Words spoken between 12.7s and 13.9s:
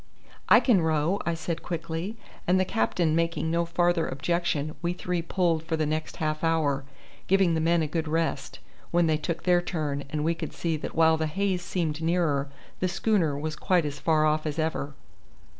the schooner was quite